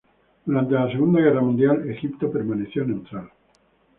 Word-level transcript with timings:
Durante 0.47 0.73
la 0.73 0.89
Segunda 0.91 1.21
Guerra 1.21 1.41
Mundial, 1.41 1.87
Egipto 1.87 2.31
permaneció 2.31 2.83
neutral. 2.83 3.29